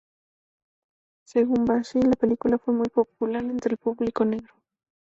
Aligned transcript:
Según 1.27 1.63
Bakshi, 1.65 2.01
"La 2.01 2.15
película 2.15 2.57
fue 2.57 2.73
muy 2.73 2.87
popular 2.87 3.43
entre 3.43 3.73
el 3.73 3.77
público 3.77 4.25
negro. 4.25 4.55